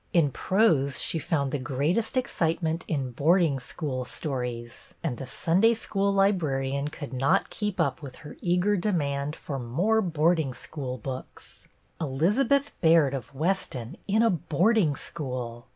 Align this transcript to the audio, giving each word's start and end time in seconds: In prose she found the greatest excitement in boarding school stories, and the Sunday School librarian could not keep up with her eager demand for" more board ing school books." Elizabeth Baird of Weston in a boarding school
In 0.13 0.31
prose 0.31 0.99
she 0.99 1.19
found 1.19 1.51
the 1.51 1.59
greatest 1.59 2.17
excitement 2.17 2.83
in 2.87 3.11
boarding 3.11 3.59
school 3.59 4.03
stories, 4.03 4.95
and 5.03 5.19
the 5.19 5.27
Sunday 5.27 5.75
School 5.75 6.11
librarian 6.11 6.87
could 6.87 7.13
not 7.13 7.51
keep 7.51 7.79
up 7.79 8.01
with 8.01 8.15
her 8.25 8.35
eager 8.41 8.75
demand 8.75 9.35
for" 9.35 9.59
more 9.79 10.01
board 10.01 10.39
ing 10.39 10.55
school 10.55 10.97
books." 10.97 11.67
Elizabeth 12.01 12.71
Baird 12.81 13.13
of 13.13 13.35
Weston 13.35 13.95
in 14.07 14.23
a 14.23 14.31
boarding 14.31 14.95
school 14.95 15.67